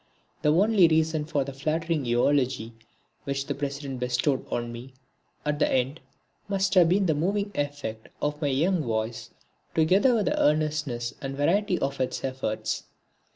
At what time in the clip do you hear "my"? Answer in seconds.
8.41-8.47